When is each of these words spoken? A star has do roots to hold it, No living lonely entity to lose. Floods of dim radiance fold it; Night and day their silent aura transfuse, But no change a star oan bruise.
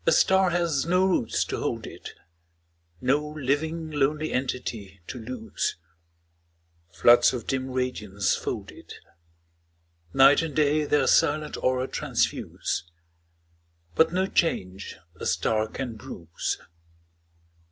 A 0.07 0.11
star 0.11 0.49
has 0.49 0.85
do 0.85 1.05
roots 1.07 1.45
to 1.45 1.57
hold 1.59 1.85
it, 1.85 2.15
No 3.01 3.23
living 3.37 3.91
lonely 3.91 4.31
entity 4.33 4.99
to 5.05 5.19
lose. 5.19 5.75
Floods 6.91 7.33
of 7.33 7.45
dim 7.45 7.69
radiance 7.69 8.35
fold 8.35 8.71
it; 8.71 8.95
Night 10.11 10.41
and 10.41 10.55
day 10.55 10.85
their 10.85 11.05
silent 11.05 11.55
aura 11.57 11.87
transfuse, 11.87 12.83
But 13.93 14.11
no 14.11 14.25
change 14.25 14.97
a 15.17 15.25
star 15.27 15.67
oan 15.67 15.97
bruise. 15.97 16.57